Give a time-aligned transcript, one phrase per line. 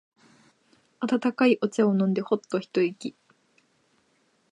[1.07, 3.15] 温かいお茶を飲んでホッと一息。